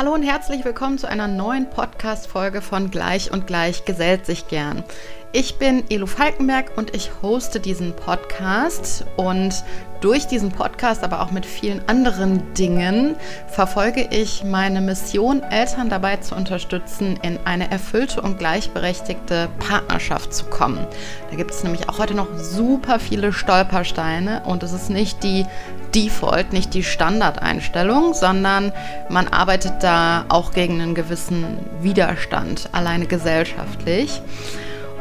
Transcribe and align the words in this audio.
Hallo 0.00 0.14
und 0.14 0.22
herzlich 0.22 0.64
willkommen 0.64 0.96
zu 0.96 1.06
einer 1.06 1.28
neuen 1.28 1.68
Podcast-Folge 1.68 2.62
von 2.62 2.90
Gleich 2.90 3.32
und 3.32 3.46
Gleich 3.46 3.84
gesellt 3.84 4.24
sich 4.24 4.48
gern. 4.48 4.82
Ich 5.32 5.58
bin 5.58 5.84
Elo 5.90 6.06
Falkenberg 6.06 6.72
und 6.76 6.92
ich 6.92 7.08
hoste 7.22 7.60
diesen 7.60 7.94
Podcast 7.94 9.04
und 9.16 9.62
durch 10.00 10.26
diesen 10.26 10.50
Podcast, 10.50 11.04
aber 11.04 11.22
auch 11.22 11.30
mit 11.30 11.46
vielen 11.46 11.88
anderen 11.88 12.52
Dingen, 12.54 13.14
verfolge 13.46 14.08
ich 14.10 14.42
meine 14.42 14.80
Mission, 14.80 15.44
Eltern 15.44 15.88
dabei 15.88 16.16
zu 16.16 16.34
unterstützen, 16.34 17.16
in 17.22 17.38
eine 17.44 17.70
erfüllte 17.70 18.22
und 18.22 18.40
gleichberechtigte 18.40 19.48
Partnerschaft 19.60 20.34
zu 20.34 20.46
kommen. 20.46 20.84
Da 21.30 21.36
gibt 21.36 21.52
es 21.52 21.62
nämlich 21.62 21.88
auch 21.88 22.00
heute 22.00 22.14
noch 22.14 22.36
super 22.36 22.98
viele 22.98 23.32
Stolpersteine 23.32 24.42
und 24.46 24.64
es 24.64 24.72
ist 24.72 24.90
nicht 24.90 25.22
die 25.22 25.46
Default, 25.94 26.52
nicht 26.52 26.74
die 26.74 26.82
Standardeinstellung, 26.82 28.14
sondern 28.14 28.72
man 29.08 29.28
arbeitet 29.28 29.74
da 29.84 30.24
auch 30.28 30.52
gegen 30.52 30.80
einen 30.80 30.96
gewissen 30.96 31.44
Widerstand, 31.82 32.68
alleine 32.72 33.06
gesellschaftlich. 33.06 34.22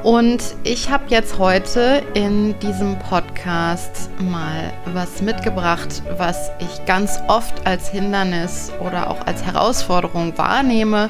Und 0.03 0.41
ich 0.63 0.89
habe 0.89 1.03
jetzt 1.09 1.39
heute 1.39 2.01
in 2.13 2.57
diesem 2.59 2.97
Podcast 2.99 4.09
mal 4.19 4.71
was 4.93 5.21
mitgebracht, 5.21 6.01
was 6.17 6.51
ich 6.59 6.85
ganz 6.85 7.19
oft 7.27 7.67
als 7.67 7.89
Hindernis 7.89 8.71
oder 8.79 9.09
auch 9.09 9.27
als 9.27 9.43
Herausforderung 9.43 10.37
wahrnehme 10.37 11.09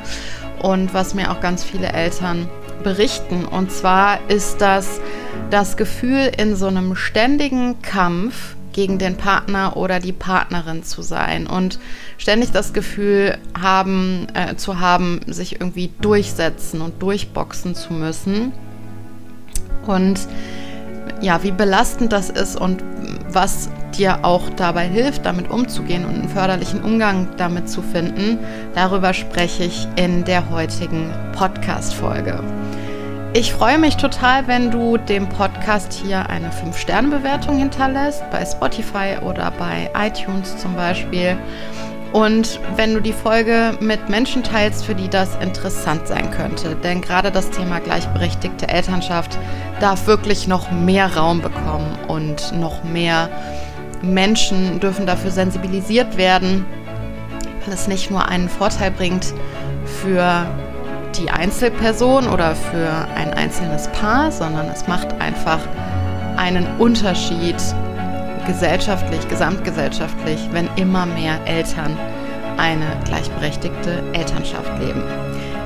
und 0.63 0.91
was 0.91 1.13
mir 1.13 1.31
auch 1.31 1.39
ganz 1.39 1.63
viele 1.63 1.93
Eltern 1.93 2.49
berichten. 2.83 3.45
Und 3.45 3.71
zwar 3.71 4.27
ist 4.27 4.59
das 4.59 4.99
das 5.51 5.77
Gefühl, 5.77 6.31
in 6.37 6.55
so 6.55 6.65
einem 6.65 6.95
ständigen 6.95 7.81
Kampf 7.83 8.55
gegen 8.73 8.97
den 8.97 9.17
Partner 9.17 9.77
oder 9.77 9.99
die 9.99 10.13
Partnerin 10.13 10.83
zu 10.83 11.03
sein 11.03 11.45
und 11.45 11.79
ständig 12.17 12.51
das 12.51 12.73
Gefühl 12.73 13.37
haben, 13.59 14.27
äh, 14.33 14.55
zu 14.55 14.79
haben, 14.79 15.21
sich 15.27 15.61
irgendwie 15.61 15.91
durchsetzen 16.01 16.81
und 16.81 17.01
durchboxen 17.01 17.75
zu 17.75 17.93
müssen. 17.93 18.51
Und 19.89 20.19
ja, 21.21 21.43
wie 21.43 21.51
belastend 21.51 22.13
das 22.13 22.29
ist 22.29 22.55
und 22.55 22.83
was 23.29 23.69
dir 23.97 24.19
auch 24.23 24.49
dabei 24.55 24.87
hilft, 24.87 25.25
damit 25.25 25.49
umzugehen 25.49 26.05
und 26.05 26.15
einen 26.15 26.29
förderlichen 26.29 26.81
Umgang 26.83 27.27
damit 27.37 27.69
zu 27.69 27.81
finden, 27.81 28.39
darüber 28.75 29.13
spreche 29.13 29.65
ich 29.65 29.87
in 29.95 30.23
der 30.23 30.49
heutigen 30.49 31.11
Podcast-Folge. 31.33 32.39
Ich 33.33 33.53
freue 33.53 33.77
mich 33.77 33.97
total, 33.97 34.47
wenn 34.47 34.71
du 34.71 34.97
dem 34.97 35.29
Podcast 35.29 35.93
hier 35.93 36.29
eine 36.29 36.49
5-Sterne-Bewertung 36.49 37.57
hinterlässt, 37.57 38.23
bei 38.31 38.43
Spotify 38.43 39.17
oder 39.21 39.51
bei 39.51 39.89
iTunes 39.95 40.57
zum 40.57 40.75
Beispiel. 40.75 41.37
Und 42.11 42.59
wenn 42.75 42.95
du 42.95 43.01
die 43.01 43.13
Folge 43.13 43.77
mit 43.79 44.09
Menschen 44.09 44.43
teilst, 44.43 44.85
für 44.85 44.95
die 44.95 45.09
das 45.09 45.35
interessant 45.41 46.07
sein 46.07 46.31
könnte. 46.31 46.75
Denn 46.75 47.01
gerade 47.01 47.31
das 47.31 47.51
Thema 47.51 47.79
gleichberechtigte 47.79 48.67
Elternschaft 48.67 49.37
darf 49.79 50.07
wirklich 50.07 50.47
noch 50.47 50.71
mehr 50.71 51.15
Raum 51.15 51.41
bekommen 51.41 51.97
und 52.07 52.51
noch 52.59 52.83
mehr 52.83 53.29
Menschen 54.01 54.79
dürfen 54.79 55.05
dafür 55.05 55.29
sensibilisiert 55.29 56.17
werden, 56.17 56.65
weil 57.65 57.73
es 57.73 57.87
nicht 57.87 58.09
nur 58.09 58.27
einen 58.27 58.49
Vorteil 58.49 58.91
bringt 58.91 59.33
für 60.01 60.45
die 61.17 61.29
Einzelperson 61.29 62.27
oder 62.27 62.55
für 62.55 63.07
ein 63.15 63.33
einzelnes 63.33 63.87
Paar, 63.89 64.31
sondern 64.31 64.67
es 64.67 64.87
macht 64.87 65.19
einfach 65.19 65.59
einen 66.37 66.65
Unterschied 66.79 67.57
gesellschaftlich, 68.49 69.29
gesamtgesellschaftlich, 69.29 70.39
wenn 70.51 70.67
immer 70.75 71.05
mehr 71.05 71.39
Eltern 71.45 71.95
eine 72.57 72.97
gleichberechtigte 73.05 74.01
Elternschaft 74.13 74.71
leben. 74.79 75.03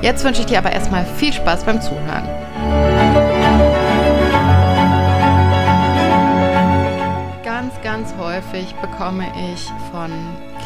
Jetzt 0.02 0.22
wünsche 0.22 0.42
ich 0.42 0.46
dir 0.46 0.58
aber 0.58 0.70
erstmal 0.70 1.06
viel 1.16 1.32
Spaß 1.32 1.64
beim 1.64 1.80
Zuhören. 1.80 2.28
Ganz, 7.42 7.72
ganz 7.82 8.14
häufig 8.18 8.74
bekomme 8.82 9.28
ich 9.54 9.62
von 9.90 10.10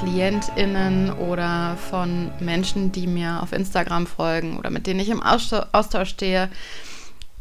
KlientInnen 0.00 1.12
oder 1.12 1.76
von 1.88 2.32
Menschen, 2.40 2.90
die 2.90 3.06
mir 3.06 3.40
auf 3.44 3.52
Instagram 3.52 4.08
folgen 4.08 4.58
oder 4.58 4.70
mit 4.70 4.88
denen 4.88 4.98
ich 4.98 5.10
im 5.10 5.22
Austausch 5.22 6.08
stehe, 6.08 6.50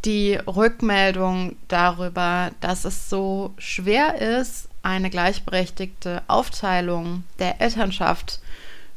die 0.05 0.35
Rückmeldung 0.35 1.55
darüber, 1.67 2.51
dass 2.61 2.85
es 2.85 3.09
so 3.09 3.53
schwer 3.57 4.39
ist, 4.39 4.69
eine 4.83 5.09
gleichberechtigte 5.09 6.21
Aufteilung 6.27 7.23
der 7.39 7.59
Elternschaft 7.59 8.39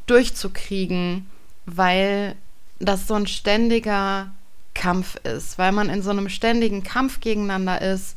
durchzukriegen, 0.07 1.29
weil 1.67 2.37
das 2.79 3.07
so 3.07 3.15
ein 3.15 3.27
ständiger 3.27 4.31
Kampf 4.75 5.17
ist, 5.25 5.59
weil 5.59 5.73
man 5.73 5.91
in 5.91 6.03
so 6.03 6.11
einem 6.11 6.29
ständigen 6.29 6.83
Kampf 6.83 7.21
gegeneinander 7.21 7.83
ist, 7.83 8.17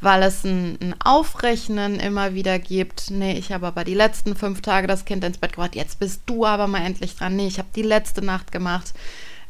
weil 0.00 0.22
es 0.22 0.44
ein, 0.44 0.78
ein, 0.80 0.94
Aufrechnen 1.04 2.00
immer 2.00 2.34
wieder 2.34 2.58
gibt. 2.58 3.10
Nee, 3.10 3.34
ich 3.38 3.52
habe 3.52 3.66
aber 3.66 3.84
die 3.84 3.94
letzten 3.94 4.34
fünf 4.34 4.62
Tage 4.62 4.86
das 4.86 5.04
Kind 5.04 5.22
ins 5.24 5.36
Bett 5.36 5.52
gebracht, 5.52 5.76
jetzt 5.76 5.98
bist 5.98 6.22
du 6.26 6.46
aber 6.46 6.66
mal 6.66 6.84
endlich 6.84 7.16
dran. 7.16 7.36
Nee, 7.36 7.48
ich 7.48 7.58
habe 7.58 7.68
die 7.76 7.82
letzte 7.82 8.24
Nacht 8.24 8.50
gemacht 8.50 8.94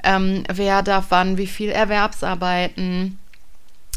ähm, 0.04 0.44
wer 0.52 0.82
darf 0.82 1.06
wann 1.10 1.38
wie 1.38 1.46
viel 1.46 1.70
Erwerbsarbeiten, 1.70 3.18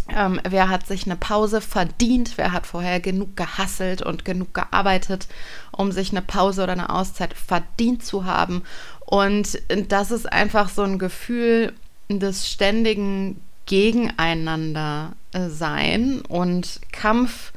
ähm, 0.10 0.42
wer 0.48 0.70
hat 0.70 0.86
sich 0.86 1.06
eine 1.06 1.16
Pause 1.16 1.62
verdient, 1.62 2.34
wer 2.38 2.52
hat 2.52 2.68
vorher 2.68 3.00
genug 3.00 3.38
gehasselt 3.38 4.02
und 4.02 4.26
genug 4.26 4.54
gearbeitet, 4.54 5.28
um 5.72 5.92
sich 5.92 6.12
eine 6.12 6.22
Pause 6.22 6.64
oder 6.64 6.74
eine 6.74 6.90
Auszeit 6.90 7.34
verdient 7.34 8.04
zu 8.04 8.26
haben. 8.26 8.64
Und 9.06 9.60
das 9.90 10.12
ist 10.12 10.32
einfach 10.32 10.70
so 10.70 10.82
ein 10.84 11.00
Gefühl 11.00 11.74
des 12.10 12.50
ständigen 12.50 13.42
Gegeneinander 13.66 15.14
sein 15.48 16.22
und 16.28 16.82
Kampf 16.92 17.54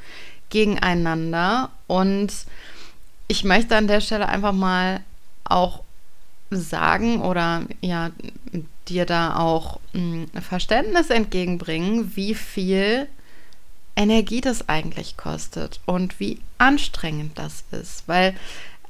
gegeneinander. 0.50 1.70
Und 1.86 2.32
ich 3.28 3.44
möchte 3.44 3.76
an 3.76 3.88
der 3.88 4.00
Stelle 4.00 4.28
einfach 4.28 4.52
mal 4.52 5.00
auch 5.44 5.82
sagen 6.50 7.22
oder 7.22 7.62
ja 7.80 8.10
dir 8.88 9.04
da 9.04 9.36
auch 9.36 9.80
ein 9.94 10.28
hm, 10.32 10.42
Verständnis 10.42 11.10
entgegenbringen, 11.10 12.14
wie 12.14 12.34
viel 12.34 13.08
Energie 13.96 14.40
das 14.40 14.68
eigentlich 14.68 15.16
kostet 15.16 15.80
und 15.86 16.20
wie 16.20 16.40
anstrengend 16.58 17.38
das 17.38 17.64
ist, 17.72 18.06
weil 18.06 18.34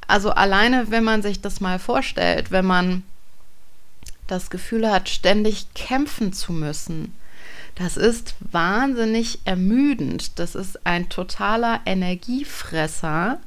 also 0.08 0.30
alleine, 0.30 0.90
wenn 0.90 1.04
man 1.04 1.22
sich 1.22 1.40
das 1.40 1.60
mal 1.60 1.78
vorstellt, 1.78 2.50
wenn 2.50 2.66
man 2.66 3.02
das 4.26 4.50
Gefühl 4.50 4.90
hat, 4.90 5.08
ständig 5.08 5.72
kämpfen 5.74 6.32
zu 6.32 6.52
müssen, 6.52 7.14
das 7.76 7.96
ist 7.96 8.34
wahnsinnig 8.40 9.40
ermüdend. 9.44 10.38
Das 10.38 10.54
ist 10.54 10.86
ein 10.86 11.08
totaler 11.08 11.80
Energiefresser 11.84 13.38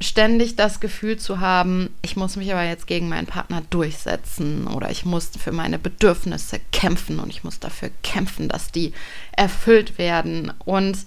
ständig 0.00 0.56
das 0.56 0.80
Gefühl 0.80 1.18
zu 1.18 1.40
haben, 1.40 1.90
ich 2.00 2.16
muss 2.16 2.36
mich 2.36 2.50
aber 2.52 2.62
jetzt 2.62 2.86
gegen 2.86 3.08
meinen 3.08 3.26
Partner 3.26 3.62
durchsetzen 3.68 4.66
oder 4.66 4.90
ich 4.90 5.04
muss 5.04 5.30
für 5.38 5.52
meine 5.52 5.78
Bedürfnisse 5.78 6.60
kämpfen 6.72 7.20
und 7.20 7.28
ich 7.28 7.44
muss 7.44 7.60
dafür 7.60 7.90
kämpfen, 8.02 8.48
dass 8.48 8.72
die 8.72 8.94
erfüllt 9.32 9.98
werden. 9.98 10.52
Und 10.64 10.98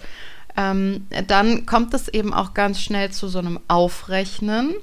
ähm, 0.56 1.08
dann 1.28 1.66
kommt 1.66 1.94
es 1.96 2.08
eben 2.08 2.34
auch 2.34 2.54
ganz 2.54 2.80
schnell 2.80 3.12
zu 3.12 3.28
so 3.28 3.40
einem 3.40 3.60
Aufrechnen 3.68 4.76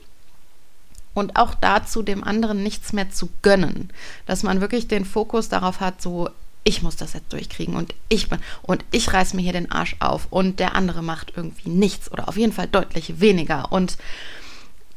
und 1.14 1.36
auch 1.36 1.54
dazu, 1.54 2.02
dem 2.02 2.24
anderen 2.24 2.64
nichts 2.64 2.92
mehr 2.92 3.10
zu 3.10 3.28
gönnen. 3.42 3.90
Dass 4.26 4.42
man 4.42 4.60
wirklich 4.60 4.88
den 4.88 5.04
Fokus 5.04 5.48
darauf 5.48 5.80
hat, 5.80 6.02
so 6.02 6.30
ich 6.64 6.82
muss 6.82 6.96
das 6.96 7.14
jetzt 7.14 7.32
durchkriegen 7.32 7.74
und 7.74 7.94
ich 8.08 8.28
bin 8.28 8.38
und 8.62 8.84
ich 8.90 9.12
reiß 9.12 9.34
mir 9.34 9.42
hier 9.42 9.52
den 9.52 9.72
Arsch 9.72 9.96
auf 9.98 10.26
und 10.30 10.60
der 10.60 10.74
andere 10.74 11.02
macht 11.02 11.32
irgendwie 11.36 11.70
nichts 11.70 12.12
oder 12.12 12.28
auf 12.28 12.36
jeden 12.36 12.52
Fall 12.52 12.68
deutlich 12.68 13.20
weniger. 13.20 13.72
Und 13.72 13.96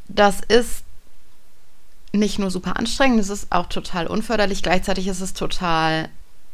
das 0.08 0.42
ist 0.42 0.84
nicht 2.12 2.38
nur 2.38 2.52
super 2.52 2.78
anstrengend, 2.78 3.20
es 3.20 3.30
ist 3.30 3.52
auch 3.52 3.68
total 3.68 4.08
unförderlich, 4.08 4.62
gleichzeitig 4.62 5.08
ist 5.08 5.22
es 5.22 5.34
total 5.34 6.10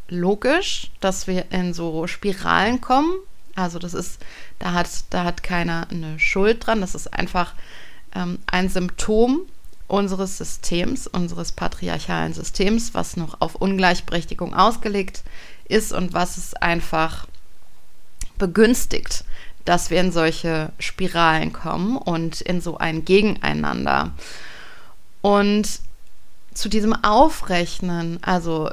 logisch, 0.08 0.92
dass 1.00 1.28
wir 1.28 1.52
in 1.52 1.74
so 1.74 2.08
Spiralen 2.08 2.80
kommen. 2.82 3.12
Also 3.56 3.78
das 3.80 3.94
ist, 3.94 4.20
da 4.60 4.74
hat, 4.74 4.88
da 5.10 5.24
hat 5.26 5.44
keiner 5.44 5.88
eine 5.90 6.20
Schuld 6.20 6.66
dran, 6.66 6.82
das 6.82 6.96
ist 6.96 7.14
einfach 7.14 7.56
ähm, 8.16 8.40
ein 8.48 8.70
Symptom 8.70 9.42
unseres 9.90 10.38
Systems, 10.38 11.08
unseres 11.08 11.52
patriarchalen 11.52 12.34
Systems, 12.34 12.94
was 12.94 13.18
noch 13.18 13.42
auf 13.42 13.56
Ungleichberechtigung 13.56 14.54
ausgelegt 14.54 15.24
ist 15.68 15.92
und 15.92 16.14
was 16.14 16.38
es 16.38 16.54
einfach 16.54 17.28
begünstigt, 18.38 19.26
dass 19.66 19.90
wir 19.90 20.00
in 20.00 20.12
solche 20.12 20.72
Spiralen 20.80 21.54
kommen 21.54 21.98
und 21.98 22.42
in 22.42 22.62
so 22.62 22.78
ein 22.78 23.04
Gegeneinander. 23.04 24.12
Und 25.22 25.80
zu 26.54 26.70
diesem 26.70 26.94
Aufrechnen, 27.04 28.20
also 28.22 28.70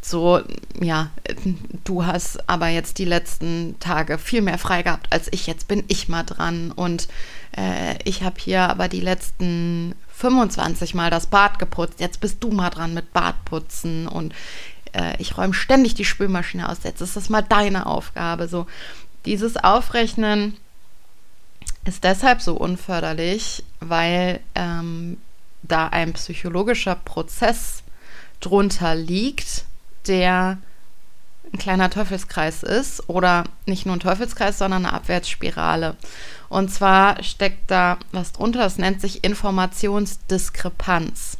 so, 0.00 0.40
ja, 0.80 1.10
du 1.84 2.06
hast 2.06 2.48
aber 2.48 2.68
jetzt 2.68 2.98
die 2.98 3.04
letzten 3.04 3.78
Tage 3.78 4.18
viel 4.18 4.40
mehr 4.40 4.58
frei 4.58 4.82
gehabt 4.82 5.08
als 5.10 5.28
ich, 5.32 5.46
jetzt 5.46 5.68
bin. 5.68 5.84
Ich 5.88 6.08
mal 6.08 6.22
dran 6.22 6.70
und 6.70 7.08
äh, 7.56 7.96
ich 8.04 8.22
habe 8.22 8.36
hier 8.38 8.62
aber 8.62 8.88
die 8.88 9.00
letzten 9.00 9.94
25 10.14 10.94
Mal 10.94 11.10
das 11.10 11.26
Bad 11.26 11.58
geputzt, 11.58 12.00
jetzt 12.00 12.20
bist 12.20 12.42
du 12.42 12.50
mal 12.50 12.70
dran 12.70 12.94
mit 12.94 13.12
Badputzen 13.12 14.08
und 14.08 14.34
äh, 14.92 15.14
ich 15.18 15.36
räume 15.36 15.54
ständig 15.54 15.94
die 15.94 16.04
Spülmaschine 16.04 16.68
aus, 16.68 16.78
jetzt 16.84 17.00
ist 17.00 17.16
das 17.16 17.28
mal 17.28 17.42
deine 17.42 17.86
Aufgabe. 17.86 18.48
So, 18.48 18.66
dieses 19.26 19.56
Aufrechnen 19.56 20.56
ist 21.84 22.04
deshalb 22.04 22.40
so 22.40 22.56
unförderlich, 22.56 23.62
weil 23.80 24.40
ähm, 24.54 25.18
da 25.62 25.88
ein 25.88 26.12
psychologischer 26.14 26.94
Prozess 26.94 27.83
drunter 28.40 28.94
liegt, 28.94 29.64
der 30.06 30.58
ein 31.52 31.58
kleiner 31.58 31.90
Teufelskreis 31.90 32.62
ist 32.62 33.08
oder 33.08 33.44
nicht 33.66 33.86
nur 33.86 33.96
ein 33.96 34.00
Teufelskreis, 34.00 34.58
sondern 34.58 34.86
eine 34.86 34.94
Abwärtsspirale. 34.94 35.96
Und 36.48 36.70
zwar 36.70 37.22
steckt 37.22 37.70
da 37.70 37.98
was 38.12 38.32
drunter, 38.32 38.60
das 38.60 38.78
nennt 38.78 39.00
sich 39.00 39.24
Informationsdiskrepanz. 39.24 41.38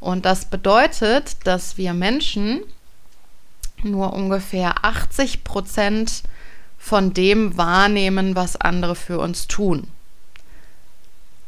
Und 0.00 0.24
das 0.24 0.44
bedeutet, 0.44 1.36
dass 1.44 1.76
wir 1.76 1.92
Menschen 1.92 2.60
nur 3.82 4.12
ungefähr 4.12 4.84
80 4.84 5.44
Prozent 5.44 6.22
von 6.78 7.12
dem 7.12 7.56
wahrnehmen, 7.56 8.36
was 8.36 8.56
andere 8.56 8.94
für 8.94 9.18
uns 9.18 9.48
tun. 9.48 9.88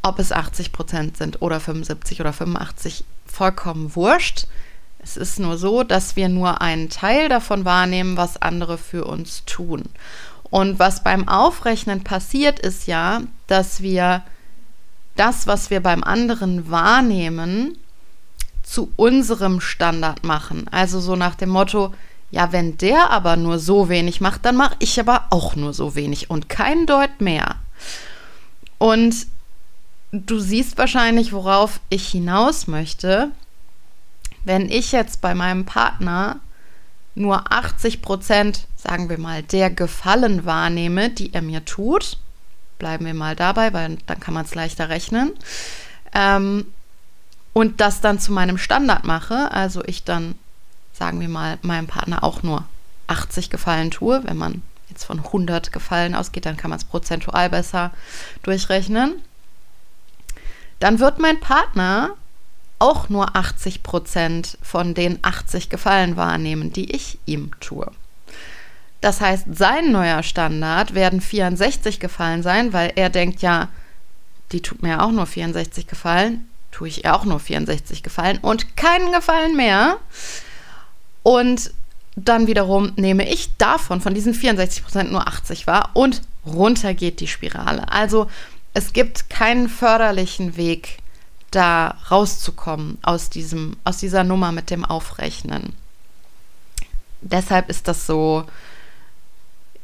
Ob 0.03 0.19
es 0.19 0.33
80 0.33 0.73
Prozent 0.73 1.17
sind 1.17 1.43
oder 1.43 1.61
75 1.61 2.21
oder 2.21 2.33
85, 2.33 3.05
vollkommen 3.27 3.95
wurscht. 3.95 4.47
Es 5.03 5.17
ist 5.17 5.41
nur 5.41 5.57
so, 5.57 5.83
dass 5.83 6.17
wir 6.17 6.29
nur 6.29 6.61
einen 6.61 6.91
Teil 6.91 7.29
davon 7.29 7.65
wahrnehmen, 7.65 8.17
was 8.17 8.41
andere 8.41 8.79
für 8.79 9.05
uns 9.05 9.45
tun. 9.47 9.85
Und 10.51 10.79
was 10.79 11.03
beim 11.03 11.29
Aufrechnen 11.29 12.05
passiert, 12.05 12.59
ist 12.59 12.87
ja, 12.87 13.23
dass 13.47 13.83
wir 13.83 14.23
das, 15.17 15.47
was 15.47 15.71
wir 15.71 15.81
beim 15.81 16.03
anderen 16.03 16.71
wahrnehmen, 16.71 17.77
zu 18.63 18.93
unserem 18.97 19.61
Standard 19.61 20.25
machen. 20.25 20.67
Also 20.71 21.01
so 21.01 21.17
nach 21.17 21.35
dem 21.35 21.51
Motto, 21.51 21.93
ja, 22.31 22.53
wenn 22.53 22.79
der 22.79 23.11
aber 23.11 23.37
nur 23.37 23.59
so 23.59 23.89
wenig 23.89 24.21
macht, 24.21 24.45
dann 24.45 24.57
mache 24.57 24.77
ich 24.79 25.01
aber 25.01 25.27
auch 25.31 25.57
nur 25.57 25.73
so 25.73 25.95
wenig 25.95 26.31
und 26.31 26.49
kein 26.49 26.87
Deut 26.87 27.21
mehr. 27.21 27.57
Und 28.79 29.27
du 30.13 30.39
siehst 30.39 30.79
wahrscheinlich, 30.79 31.33
worauf 31.33 31.81
ich 31.89 32.09
hinaus 32.09 32.67
möchte. 32.67 33.31
Wenn 34.45 34.71
ich 34.71 34.93
jetzt 34.93 35.21
bei 35.21 35.35
meinem 35.35 35.65
Partner 35.65 36.41
nur 37.15 37.53
80 37.53 38.03
Prozent, 38.03 38.67
sagen 38.77 39.09
wir 39.09 39.19
mal, 39.19 39.43
der 39.43 39.71
Gefallen 39.71 40.45
wahrnehme, 40.45 41.11
die 41.11 41.35
er 41.35 41.43
mir 41.43 41.65
tut, 41.65 42.19
bleiben 42.79 43.05
wir 43.05 43.15
mal 43.15 43.37
dabei, 43.37 43.73
weil 43.73 43.99
dann 44.07 44.21
kann 44.21 44.35
man 44.35 44.45
es 44.45 44.55
leichter 44.55 44.89
rechnen, 44.89 45.33
ähm, 46.15 46.67
und 47.53 47.81
das 47.81 48.01
dann 48.01 48.21
zu 48.21 48.33
meinem 48.33 48.59
Standard 48.59 49.05
mache, 49.05 49.51
also 49.51 49.83
ich 49.85 50.05
dann 50.05 50.37
sagen 51.01 51.19
wir 51.19 51.31
mal, 51.31 51.59
meinem 51.63 51.87
Partner 51.87 52.23
auch 52.23 52.43
nur 52.43 52.65
80 53.07 53.49
Gefallen 53.49 53.91
tue, 53.91 54.23
wenn 54.25 54.37
man 54.37 54.63
jetzt 54.91 55.05
von 55.05 55.19
100 55.19 55.73
Gefallen 55.73 56.15
ausgeht, 56.15 56.45
dann 56.45 56.59
kann 56.59 56.69
man 56.69 56.79
es 56.79 56.85
prozentual 56.85 57.49
besser 57.49 57.91
durchrechnen, 58.43 59.23
dann 60.79 61.01
wird 61.01 61.19
mein 61.19 61.41
Partner 61.41 62.11
auch 62.81 63.09
nur 63.09 63.37
80 63.37 63.85
Prozent 63.85 64.59
von 64.63 64.95
den 64.95 65.21
80 65.23 65.69
Gefallen 65.69 66.17
wahrnehmen, 66.17 66.73
die 66.73 66.91
ich 66.91 67.19
ihm 67.27 67.53
tue. 67.61 67.91
Das 69.01 69.21
heißt, 69.21 69.47
sein 69.53 69.93
neuer 69.93 70.23
Standard 70.23 70.95
werden 70.95 71.21
64 71.21 72.01
Gefallen 72.01 72.43
sein, 72.43 72.73
weil 72.73 72.93
er 72.97 73.09
denkt 73.09 73.41
ja, 73.43 73.69
die 74.53 74.61
tut 74.61 74.83
mir 74.83 75.03
auch 75.03 75.13
nur 75.13 75.27
64 75.27 75.87
Gefallen, 75.87 76.49
tue 76.71 76.89
ich 76.89 77.05
ihr 77.05 77.15
auch 77.15 77.25
nur 77.25 77.39
64 77.39 78.03
Gefallen 78.03 78.39
und 78.39 78.77
keinen 78.77 79.13
Gefallen 79.13 79.57
mehr. 79.57 79.97
Und 81.23 81.73
dann 82.17 82.47
wiederum 82.47 82.93
nehme 82.97 83.29
ich 83.29 83.57
davon, 83.57 84.01
von 84.01 84.15
diesen 84.15 84.35
64 84.35 84.83
Prozent 84.83 85.13
nur 85.13 85.27
80 85.27 85.67
wahr 85.67 85.91
und 85.95 86.23
runter 86.45 86.95
geht 86.95 87.21
die 87.21 87.27
Spirale. 87.27 87.91
Also 87.91 88.29
es 88.75 88.93
gibt 88.93 89.31
keinen 89.31 89.69
förderlichen 89.69 90.57
Weg, 90.57 90.99
da 91.51 91.97
rauszukommen 92.11 92.99
aus, 93.03 93.31
diesem, 93.31 93.77
aus 93.85 93.99
dieser 93.99 94.25
Nummer 94.25 94.53
mit 94.53 94.71
dem 94.71 94.85
Aufrechnen. 94.85 95.75
Deshalb 97.21 97.69
ist 97.69 97.89
das 97.89 98.07
so, 98.07 98.45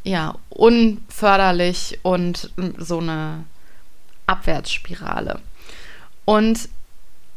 ja, 0.04 0.36
unförderlich 0.48 1.98
und 2.02 2.50
so 2.78 3.00
eine 3.00 3.44
Abwärtsspirale. 4.26 5.40
Und 6.24 6.68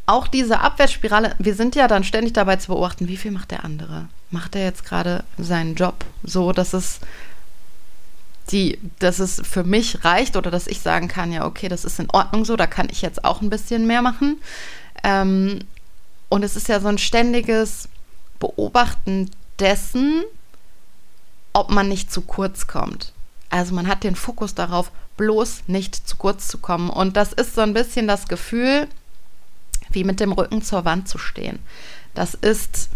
auch 0.06 0.28
diese 0.28 0.60
Abwärtsspirale, 0.60 1.36
wir 1.38 1.54
sind 1.54 1.76
ja 1.76 1.88
dann 1.88 2.04
ständig 2.04 2.34
dabei 2.34 2.56
zu 2.56 2.70
beobachten, 2.70 3.08
wie 3.08 3.18
viel 3.18 3.32
macht 3.32 3.52
der 3.52 3.64
andere? 3.64 4.08
Macht 4.32 4.56
er 4.56 4.64
jetzt 4.64 4.86
gerade 4.86 5.24
seinen 5.38 5.76
Job 5.76 6.06
so, 6.24 6.52
dass 6.52 6.74
es 6.74 7.00
die, 8.52 8.80
dass 9.00 9.20
es 9.20 9.42
für 9.44 9.64
mich 9.64 10.04
reicht 10.04 10.36
oder 10.36 10.52
dass 10.52 10.68
ich 10.68 10.82
sagen 10.82 11.08
kann, 11.08 11.32
ja, 11.32 11.46
okay, 11.46 11.68
das 11.68 11.86
ist 11.86 12.00
in 12.00 12.10
Ordnung 12.10 12.46
so, 12.46 12.56
da 12.56 12.68
kann 12.68 12.88
ich 12.90 13.02
jetzt 13.02 13.24
auch 13.24 13.42
ein 13.42 13.50
bisschen 13.50 13.88
mehr 13.88 14.02
machen. 14.02 14.42
Ähm, 15.04 15.60
und 16.30 16.44
es 16.44 16.56
ist 16.56 16.68
ja 16.68 16.80
so 16.80 16.88
ein 16.88 16.98
ständiges 16.98 17.90
Beobachten 18.40 19.32
dessen, 19.60 20.24
ob 21.54 21.72
man 21.72 21.90
nicht 21.90 22.12
zu 22.12 22.22
kurz 22.22 22.68
kommt. 22.68 23.14
Also 23.50 23.74
man 23.74 23.88
hat 23.88 24.04
den 24.04 24.16
Fokus 24.16 24.54
darauf, 24.54 24.92
bloß 25.18 25.64
nicht 25.68 25.96
zu 26.08 26.16
kurz 26.16 26.48
zu 26.48 26.60
kommen. 26.60 26.90
Und 26.90 27.18
das 27.18 27.34
ist 27.34 27.56
so 27.56 27.62
ein 27.62 27.74
bisschen 27.74 28.08
das 28.08 28.28
Gefühl, 28.28 28.88
wie 29.90 30.04
mit 30.04 30.20
dem 30.20 30.32
Rücken 30.32 30.62
zur 30.62 30.86
Wand 30.86 31.10
zu 31.10 31.18
stehen. 31.18 31.60
Das 32.14 32.36
ist 32.36 32.90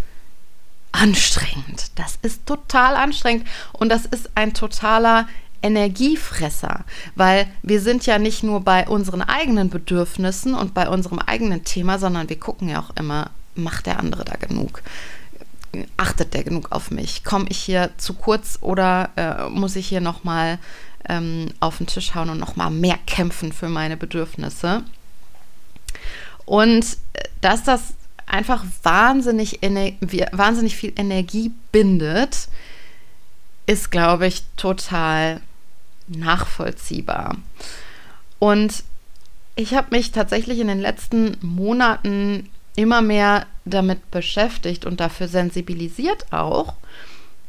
anstrengend. 0.94 1.92
Das 1.95 2.18
ist 2.22 2.45
total 2.45 2.95
anstrengend 2.95 3.45
und 3.74 3.90
das 3.90 4.06
ist 4.06 4.30
ein 4.36 4.54
totaler 4.54 5.28
Energiefresser, 5.62 6.84
weil 7.16 7.48
wir 7.62 7.81
sind 7.81 8.06
ja 8.06 8.19
nicht 8.19 8.44
nur 8.44 8.62
bei 8.62 8.88
unseren 8.88 9.22
eigenen 9.22 9.69
Bedürfnissen 9.69 10.54
und 10.54 10.74
bei 10.74 10.88
unserem 10.88 11.19
eigenen 11.19 11.63
Thema, 11.63 12.00
sondern 12.00 12.30
wir 12.30 12.40
gucken 12.40 12.69
ja 12.69 12.80
auch 12.81 12.95
immer, 12.98 13.31
macht 13.56 13.86
der 13.86 14.00
andere 14.00 14.25
da 14.25 14.36
genug? 14.36 14.84
Achtet 15.98 16.34
der 16.34 16.44
genug 16.44 16.72
auf 16.72 16.92
mich? 16.92 17.24
Komme 17.24 17.46
ich 17.50 17.57
hier 17.57 17.92
zu 17.98 18.13
kurz 18.13 18.60
oder 18.62 19.10
äh, 19.16 19.50
muss 19.50 19.75
ich 19.75 19.88
hier 19.88 20.01
nochmal 20.01 20.60
ähm, 21.10 21.48
auf 21.60 21.78
den 21.78 21.88
Tisch 21.88 22.13
hauen 22.13 22.30
und 22.30 22.39
nochmal 22.39 22.69
mehr 22.69 23.00
kämpfen 23.07 23.51
für 23.51 23.69
meine 23.69 23.98
Bedürfnisse? 23.98 24.84
Und 26.46 26.98
äh, 27.13 27.24
dass 27.41 27.63
das 27.63 27.94
einfach 28.25 28.63
wahnsinnig, 28.84 29.60
wahnsinnig 30.32 30.75
viel 30.75 30.94
Energie 30.96 31.51
bindet, 31.72 32.48
ist, 33.65 33.92
glaube 33.92 34.27
ich, 34.27 34.44
total 34.58 35.42
nachvollziehbar. 36.08 37.38
Und 38.39 38.84
ich 39.56 39.74
habe 39.74 39.96
mich 39.96 40.12
tatsächlich 40.12 40.60
in 40.60 40.68
den 40.68 40.80
letzten 40.80 41.38
Monaten 41.42 42.50
immer 42.75 43.01
mehr 43.01 43.46
damit 43.65 44.10
beschäftigt 44.12 44.86
und 44.86 45.00
dafür 45.00 45.27
sensibilisiert 45.27 46.32
auch, 46.32 46.74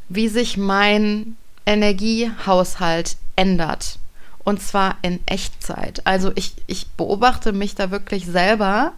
wie 0.07 0.27
sich 0.27 0.55
mein 0.55 1.35
Energiehaushalt 1.65 3.17
ändert. 3.35 3.99
Und 4.43 4.61
zwar 4.61 4.97
in 5.01 5.19
Echtzeit. 5.25 6.05
Also 6.05 6.31
ich, 6.35 6.53
ich 6.67 6.87
beobachte 6.91 7.51
mich 7.51 7.73
da 7.73 7.89
wirklich 7.89 8.27
selber 8.27 8.93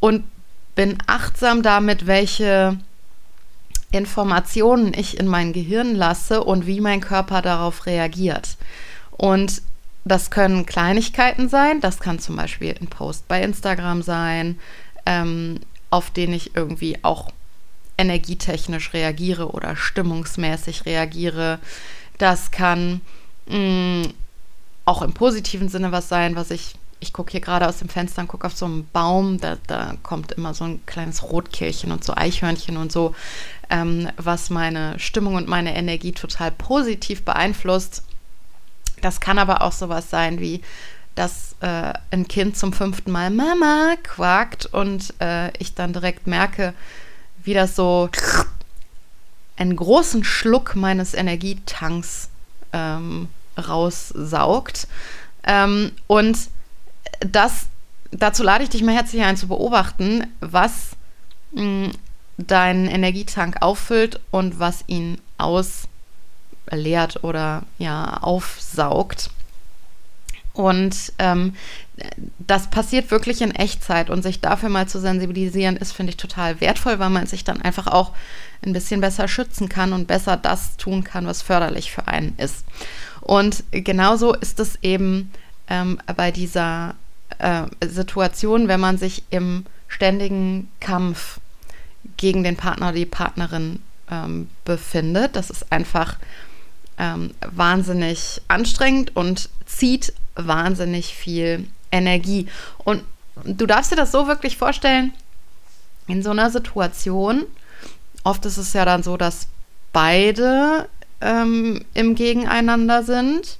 und 0.00 0.24
bin 0.74 0.98
achtsam 1.06 1.62
damit, 1.62 2.06
welche 2.06 2.78
Informationen 3.92 4.92
ich 4.94 5.18
in 5.18 5.28
mein 5.28 5.52
Gehirn 5.52 5.94
lasse 5.94 6.42
und 6.42 6.66
wie 6.66 6.80
mein 6.80 7.00
Körper 7.00 7.42
darauf 7.42 7.86
reagiert. 7.86 8.56
Und 9.12 9.62
das 10.04 10.30
können 10.30 10.66
Kleinigkeiten 10.66 11.48
sein, 11.48 11.80
das 11.80 11.98
kann 11.98 12.18
zum 12.18 12.36
Beispiel 12.36 12.74
ein 12.80 12.88
Post 12.88 13.26
bei 13.28 13.42
Instagram 13.42 14.02
sein, 14.02 14.58
ähm, 15.06 15.60
auf 15.90 16.10
den 16.10 16.32
ich 16.32 16.56
irgendwie 16.56 16.98
auch 17.02 17.30
energietechnisch 17.96 18.92
reagiere 18.92 19.52
oder 19.52 19.76
stimmungsmäßig 19.76 20.84
reagiere. 20.84 21.58
Das 22.18 22.50
kann 22.50 23.00
mh, 23.46 24.08
auch 24.84 25.02
im 25.02 25.14
positiven 25.14 25.68
Sinne 25.68 25.92
was 25.92 26.08
sein, 26.08 26.36
was 26.36 26.50
ich, 26.50 26.74
ich 27.04 27.12
gucke 27.12 27.32
hier 27.32 27.40
gerade 27.40 27.68
aus 27.68 27.78
dem 27.78 27.90
Fenster 27.90 28.22
und 28.22 28.28
gucke 28.28 28.46
auf 28.46 28.56
so 28.56 28.64
einen 28.64 28.88
Baum, 28.92 29.38
da, 29.38 29.58
da 29.66 29.94
kommt 30.02 30.32
immer 30.32 30.54
so 30.54 30.64
ein 30.64 30.84
kleines 30.86 31.22
Rotkehlchen 31.22 31.92
und 31.92 32.02
so 32.02 32.14
Eichhörnchen 32.14 32.78
und 32.78 32.90
so, 32.90 33.14
ähm, 33.68 34.08
was 34.16 34.48
meine 34.48 34.98
Stimmung 34.98 35.34
und 35.34 35.46
meine 35.46 35.76
Energie 35.76 36.12
total 36.12 36.50
positiv 36.50 37.22
beeinflusst. 37.22 38.02
Das 39.02 39.20
kann 39.20 39.38
aber 39.38 39.60
auch 39.60 39.72
sowas 39.72 40.08
sein 40.08 40.40
wie, 40.40 40.62
dass 41.14 41.56
äh, 41.60 41.92
ein 42.10 42.26
Kind 42.26 42.56
zum 42.56 42.72
fünften 42.72 43.12
Mal 43.12 43.30
Mama 43.30 43.96
quakt 44.02 44.64
und 44.64 45.12
äh, 45.20 45.54
ich 45.58 45.74
dann 45.74 45.92
direkt 45.92 46.26
merke, 46.26 46.72
wie 47.42 47.52
das 47.52 47.76
so 47.76 48.08
einen 49.56 49.76
großen 49.76 50.24
Schluck 50.24 50.74
meines 50.74 51.12
Energietanks 51.12 52.30
ähm, 52.72 53.28
raussaugt. 53.58 54.88
Ähm, 55.46 55.92
und 56.06 56.38
das, 57.24 57.66
dazu 58.10 58.42
lade 58.42 58.64
ich 58.64 58.70
dich 58.70 58.82
mal 58.82 58.94
herzlich 58.94 59.22
ein 59.22 59.36
zu 59.36 59.48
beobachten, 59.48 60.26
was 60.40 60.90
mh, 61.52 61.90
deinen 62.36 62.86
Energietank 62.86 63.62
auffüllt 63.62 64.20
und 64.30 64.58
was 64.58 64.84
ihn 64.86 65.20
ausleert 65.38 67.22
oder 67.22 67.62
ja 67.78 68.18
aufsaugt. 68.20 69.30
Und 70.52 71.12
ähm, 71.18 71.54
das 72.38 72.70
passiert 72.70 73.10
wirklich 73.10 73.42
in 73.42 73.54
Echtzeit 73.54 74.08
und 74.08 74.22
sich 74.22 74.40
dafür 74.40 74.68
mal 74.68 74.86
zu 74.86 75.00
sensibilisieren, 75.00 75.76
ist, 75.76 75.92
finde 75.92 76.10
ich, 76.10 76.16
total 76.16 76.60
wertvoll, 76.60 77.00
weil 77.00 77.10
man 77.10 77.26
sich 77.26 77.42
dann 77.44 77.60
einfach 77.60 77.88
auch 77.88 78.12
ein 78.64 78.72
bisschen 78.72 79.00
besser 79.00 79.26
schützen 79.26 79.68
kann 79.68 79.92
und 79.92 80.06
besser 80.06 80.36
das 80.36 80.76
tun 80.76 81.02
kann, 81.02 81.26
was 81.26 81.42
förderlich 81.42 81.90
für 81.90 82.06
einen 82.06 82.34
ist. 82.38 82.64
Und 83.20 83.64
genauso 83.72 84.32
ist 84.32 84.60
es 84.60 84.78
eben 84.82 85.32
ähm, 85.68 85.98
bei 86.16 86.30
dieser 86.30 86.94
äh, 87.38 87.66
Situation, 87.86 88.68
wenn 88.68 88.80
man 88.80 88.98
sich 88.98 89.24
im 89.30 89.66
ständigen 89.88 90.70
Kampf 90.80 91.40
gegen 92.16 92.42
den 92.44 92.56
Partner 92.56 92.88
oder 92.88 92.96
die 92.96 93.06
Partnerin 93.06 93.80
ähm, 94.10 94.48
befindet. 94.64 95.36
Das 95.36 95.50
ist 95.50 95.70
einfach 95.72 96.16
ähm, 96.98 97.32
wahnsinnig 97.40 98.42
anstrengend 98.48 99.16
und 99.16 99.48
zieht 99.66 100.12
wahnsinnig 100.34 101.14
viel 101.14 101.66
Energie. 101.90 102.48
Und 102.78 103.02
du 103.44 103.66
darfst 103.66 103.92
dir 103.92 103.96
das 103.96 104.12
so 104.12 104.26
wirklich 104.26 104.56
vorstellen, 104.56 105.12
in 106.06 106.22
so 106.22 106.30
einer 106.30 106.50
Situation, 106.50 107.44
oft 108.24 108.44
ist 108.46 108.58
es 108.58 108.72
ja 108.72 108.84
dann 108.84 109.02
so, 109.02 109.16
dass 109.16 109.48
beide 109.92 110.88
ähm, 111.20 111.84
im 111.94 112.14
Gegeneinander 112.14 113.02
sind. 113.02 113.58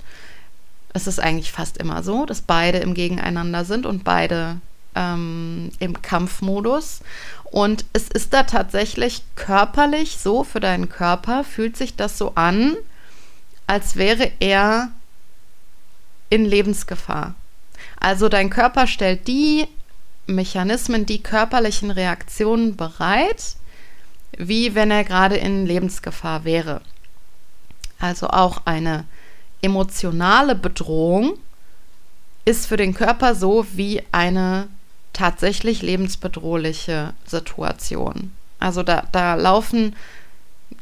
Es 0.95 1.07
ist 1.07 1.21
eigentlich 1.21 1.53
fast 1.53 1.77
immer 1.77 2.03
so, 2.03 2.25
dass 2.25 2.41
beide 2.41 2.79
im 2.79 2.95
Gegeneinander 2.95 3.65
sind 3.65 3.85
und 3.85 4.05
beide 4.05 4.61
ähm, 4.95 5.71
im 5.81 6.01
Kampfmodus. 6.01 7.01
Und 7.45 7.85
es 7.93 8.09
ist 8.09 8.33
da 8.33 8.45
tatsächlich 8.45 9.23
körperlich 9.35 10.19
so, 10.19 10.45
für 10.45 10.61
deinen 10.61 10.89
Körper 10.89 11.45
fühlt 11.45 11.77
sich 11.77 11.97
das 11.97 12.17
so 12.17 12.33
an, 12.37 12.77
als 13.67 13.97
wäre 13.97 14.31
er 14.41 14.91
in 16.31 16.45
Lebensgefahr. 16.45 17.35
Also 18.01 18.29
dein 18.29 18.51
Körper 18.51 18.87
stellt 18.87 19.27
die 19.29 19.67
Mechanismen, 20.27 21.07
die 21.07 21.23
körperlichen 21.23 21.91
Reaktionen 21.91 22.77
bereit, 22.77 23.57
wie 24.37 24.75
wenn 24.75 24.91
er 24.91 25.05
gerade 25.05 25.37
in 25.37 25.67
Lebensgefahr 25.67 26.45
wäre. 26.45 26.81
Also 27.99 28.29
auch 28.29 28.63
eine 28.65 29.05
emotionale 29.65 30.55
Bedrohung 30.55 31.39
ist 32.45 32.67
für 32.67 32.77
den 32.77 32.95
Körper 32.95 33.35
so 33.35 33.67
wie 33.73 34.03
eine 34.13 34.69
tatsächlich 35.13 35.81
lebensbedrohliche 35.81 37.15
Situation. 37.27 38.33
Also 38.59 38.83
da, 38.83 39.05
da 39.13 39.35
laufen 39.35 39.97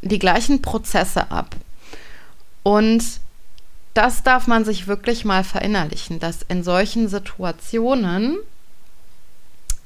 die 0.02 0.18
gleichen 0.18 0.62
Prozesse 0.62 1.30
ab. 1.30 1.54
Und 2.62 3.04
das 3.94 4.22
darf 4.22 4.46
man 4.46 4.64
sich 4.64 4.88
wirklich 4.88 5.24
mal 5.24 5.44
verinnerlichen, 5.44 6.18
dass 6.18 6.42
in 6.42 6.64
solchen 6.64 7.08
Situationen 7.08 8.38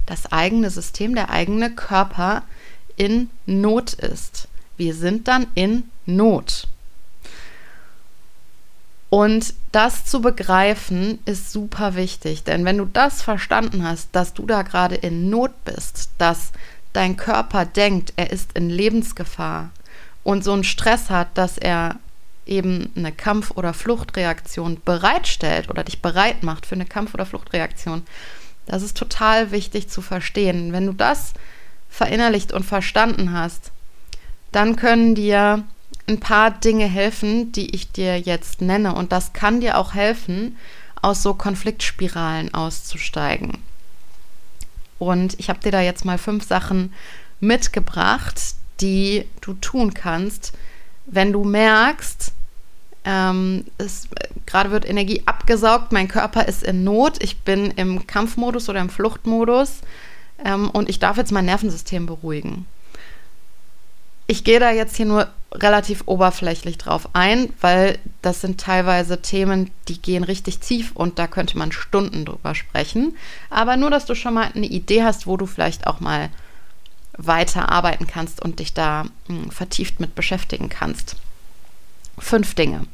das 0.07 0.31
eigene 0.33 0.71
System, 0.71 1.15
der 1.15 1.31
eigene 1.31 1.75
Körper 1.75 2.45
in 2.97 3.29
Not 3.45 3.95
ist. 3.95 4.49
Wir 4.77 4.95
sind 4.95 5.27
dann 5.29 5.49
in 5.55 5.91
Not. 6.07 6.69
Und 9.09 9.55
das 9.73 10.05
zu 10.05 10.21
begreifen 10.21 11.21
ist 11.27 11.53
super 11.53 11.95
wichtig, 11.95 12.43
denn 12.43 12.65
wenn 12.65 12.79
du 12.79 12.87
das 12.87 13.23
verstanden 13.23 13.85
hast, 13.85 14.09
dass 14.13 14.35
du 14.35 14.47
da 14.47 14.63
gerade 14.63 14.97
in 14.97 15.31
Not 15.31 15.53
bist, 15.65 16.11
dass 16.19 16.53
dein 16.93 17.17
Körper 17.17 17.65
denkt, 17.65 18.13
er 18.17 18.31
ist 18.31 18.53
in 18.55 18.69
Lebensgefahr 18.69 19.71
und 20.25 20.43
so 20.43 20.53
einen 20.53 20.65
Stress 20.65 21.09
hat, 21.09 21.29
dass 21.35 21.57
er 21.57 21.97
eben 22.47 22.93
eine 22.97 23.13
Kampf- 23.13 23.53
oder 23.53 23.75
Fluchtreaktion 23.75 24.81
bereitstellt 24.85 25.69
oder 25.69 25.85
dich 25.85 26.01
bereit 26.01 26.43
macht 26.43 26.67
für 26.67 26.75
eine 26.75 26.87
Kampf- 26.87 27.15
oder 27.15 27.27
Fluchtreaktion. 27.27 28.03
Das 28.67 28.83
ist 28.83 28.97
total 28.97 29.53
wichtig 29.53 29.89
zu 29.89 30.03
verstehen. 30.03 30.73
Wenn 30.73 30.87
du 30.87 30.93
das 30.93 31.35
verinnerlicht 31.89 32.53
und 32.53 32.65
verstanden 32.65 33.33
hast, 33.33 33.71
dann 34.53 34.77
können 34.77 35.15
dir 35.15 35.65
ein 36.09 36.21
paar 36.21 36.51
Dinge 36.51 36.87
helfen, 36.87 37.53
die 37.53 37.75
ich 37.75 37.91
dir 37.93 38.19
jetzt 38.19 38.61
nenne. 38.61 38.95
Und 38.95 39.13
das 39.13 39.33
kann 39.33 39.61
dir 39.61 39.79
auch 39.79 39.95
helfen, 39.95 40.57
aus 41.03 41.23
so 41.23 41.35
Konfliktspiralen 41.35 42.55
auszusteigen. 42.55 43.59
Und 44.99 45.39
ich 45.39 45.49
habe 45.49 45.61
dir 45.61 45.73
da 45.73 45.81
jetzt 45.81 46.05
mal 46.05 46.19
fünf 46.19 46.47
Sachen 46.47 46.93
mitgebracht, 47.41 48.41
die 48.81 49.25
du 49.41 49.55
tun 49.55 49.95
kannst, 49.95 50.53
wenn 51.07 51.33
du 51.33 51.45
merkst, 51.45 52.33
ähm, 53.05 53.65
es, 53.79 54.09
gerade 54.47 54.71
wird 54.71 54.89
Energie 54.89 55.23
abgesaugt, 55.27 55.93
mein 55.93 56.09
Körper 56.09 56.49
ist 56.49 56.63
in 56.63 56.83
Not, 56.83 57.23
ich 57.23 57.41
bin 57.41 57.71
im 57.73 58.07
Kampfmodus 58.07 58.69
oder 58.69 58.81
im 58.81 58.91
Fluchtmodus 58.91 59.81
ähm, 60.45 60.71
und 60.71 60.89
ich 60.89 60.99
darf 60.99 61.17
jetzt 61.17 61.31
mein 61.31 61.45
Nervensystem 61.45 62.07
beruhigen. 62.07 62.67
Ich 64.27 64.45
gehe 64.45 64.61
da 64.61 64.71
jetzt 64.71 64.97
hier 64.97 65.07
nur 65.07 65.29
relativ 65.53 66.03
oberflächlich 66.07 66.79
drauf 66.79 67.09
ein, 67.13 67.53
weil 67.61 67.99
das 68.23 68.41
sind 68.41 68.61
teilweise 68.61 69.23
Themen, 69.23 69.71
die 69.89 70.01
gehen 70.01 70.25
richtig 70.25 70.59
tief 70.59 70.93
und 70.95 71.19
da 71.19 71.27
könnte 71.27 71.57
man 71.57 71.73
Stunden 71.73 72.25
drüber 72.25 72.55
sprechen. 72.55 73.17
Aber 73.51 73.77
nur, 73.77 73.91
dass 73.91 74.07
du 74.07 74.15
schon 74.15 74.35
mal 74.35 74.51
eine 74.55 74.67
Idee 74.67 75.05
hast, 75.05 75.27
wo 75.27 75.37
du 75.37 75.47
vielleicht 75.47 75.87
auch 75.87 76.01
mal 76.01 76.31
weiter 77.17 77.71
arbeiten 77.71 78.07
kannst 78.07 78.43
und 78.43 78.59
dich 78.59 78.75
da 78.75 79.05
mh, 79.05 79.11
hm, 79.29 79.51
vertieft 79.51 80.01
mit 80.01 80.15
beschäftigen 80.15 80.69
kannst. 80.69 81.17
Fünf 82.19 82.55
Dinge. 82.55 82.87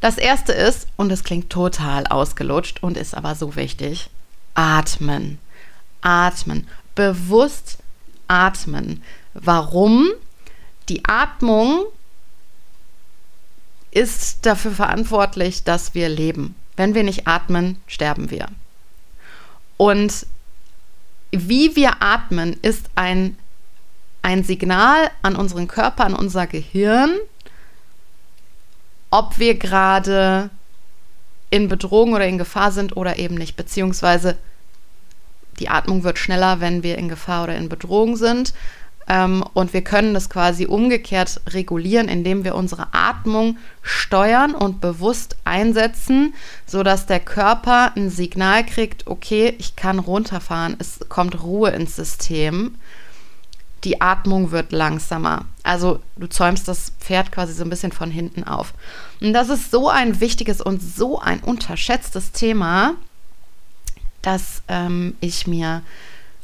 Das 0.00 0.16
erste 0.16 0.52
ist, 0.52 0.86
und 0.96 1.10
es 1.10 1.24
klingt 1.24 1.50
total 1.50 2.06
ausgelutscht 2.06 2.82
und 2.82 2.96
ist 2.96 3.14
aber 3.14 3.34
so 3.34 3.56
wichtig, 3.56 4.10
atmen. 4.54 5.38
Atmen. 6.00 6.68
Bewusst 6.94 7.78
atmen. 8.28 9.02
Warum? 9.34 10.10
Die 10.88 11.04
Atmung 11.04 11.86
ist 13.90 14.46
dafür 14.46 14.72
verantwortlich, 14.72 15.64
dass 15.64 15.94
wir 15.94 16.08
leben. 16.08 16.54
Wenn 16.76 16.94
wir 16.94 17.02
nicht 17.02 17.26
atmen, 17.26 17.80
sterben 17.86 18.30
wir. 18.30 18.46
Und 19.76 20.26
wie 21.30 21.76
wir 21.76 22.02
atmen, 22.02 22.56
ist 22.62 22.86
ein 22.94 23.36
ein 24.22 24.44
Signal 24.44 25.10
an 25.22 25.36
unseren 25.36 25.68
Körper, 25.68 26.04
an 26.04 26.14
unser 26.14 26.46
Gehirn, 26.46 27.16
ob 29.10 29.38
wir 29.38 29.54
gerade 29.54 30.50
in 31.50 31.68
Bedrohung 31.68 32.12
oder 32.12 32.26
in 32.26 32.36
Gefahr 32.36 32.72
sind 32.72 32.96
oder 32.96 33.18
eben 33.18 33.36
nicht. 33.36 33.56
Beziehungsweise 33.56 34.36
die 35.60 35.70
Atmung 35.70 36.04
wird 36.04 36.18
schneller, 36.18 36.60
wenn 36.60 36.82
wir 36.82 36.98
in 36.98 37.08
Gefahr 37.08 37.44
oder 37.44 37.56
in 37.56 37.68
Bedrohung 37.68 38.16
sind. 38.16 38.52
Ähm, 39.08 39.42
und 39.54 39.72
wir 39.72 39.82
können 39.82 40.14
das 40.14 40.28
quasi 40.28 40.66
umgekehrt 40.66 41.40
regulieren, 41.48 42.08
indem 42.08 42.44
wir 42.44 42.54
unsere 42.54 42.88
Atmung 42.92 43.56
steuern 43.82 44.54
und 44.54 44.80
bewusst 44.80 45.36
einsetzen, 45.44 46.34
sodass 46.66 47.06
der 47.06 47.20
Körper 47.20 47.92
ein 47.96 48.10
Signal 48.10 48.64
kriegt, 48.66 49.06
okay, 49.06 49.54
ich 49.58 49.76
kann 49.76 49.98
runterfahren, 49.98 50.76
es 50.78 51.00
kommt 51.08 51.42
Ruhe 51.42 51.70
ins 51.70 51.96
System 51.96 52.76
die 53.84 54.00
Atmung 54.00 54.50
wird 54.50 54.72
langsamer. 54.72 55.44
Also 55.62 56.00
du 56.16 56.26
zäumst 56.28 56.68
das 56.68 56.92
Pferd 57.00 57.30
quasi 57.32 57.52
so 57.52 57.64
ein 57.64 57.70
bisschen 57.70 57.92
von 57.92 58.10
hinten 58.10 58.44
auf. 58.44 58.74
Und 59.20 59.32
das 59.32 59.48
ist 59.48 59.70
so 59.70 59.88
ein 59.88 60.20
wichtiges 60.20 60.60
und 60.60 60.80
so 60.82 61.18
ein 61.20 61.40
unterschätztes 61.40 62.32
Thema, 62.32 62.94
dass 64.22 64.62
ähm, 64.68 65.16
ich 65.20 65.46
mir 65.46 65.82